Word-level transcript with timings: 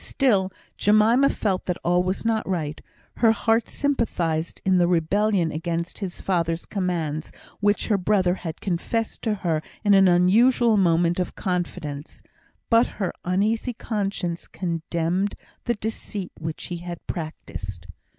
Still, 0.03 0.51
Jemima 0.77 1.29
felt 1.29 1.65
that 1.65 1.77
all 1.83 2.01
was 2.01 2.25
not 2.25 2.49
right; 2.49 2.81
her 3.17 3.31
heart 3.33 3.67
sympathised 3.67 4.59
in 4.65 4.79
the 4.79 4.87
rebellion 4.87 5.51
against 5.51 5.99
his 5.99 6.21
father's 6.21 6.65
commands, 6.65 7.31
which 7.59 7.85
her 7.89 7.99
brother 7.99 8.33
had 8.33 8.61
confessed 8.61 9.21
to 9.21 9.35
her 9.35 9.61
in 9.83 9.93
an 9.93 10.07
unusual 10.07 10.75
moment 10.75 11.19
of 11.19 11.35
confidence, 11.35 12.23
but 12.67 12.87
her 12.97 13.13
uneasy 13.23 13.73
conscience 13.73 14.47
condemned 14.47 15.35
the 15.65 15.75
deceit 15.75 16.31
which 16.39 16.63
he 16.69 16.77
had 16.77 17.05
practised. 17.05 17.85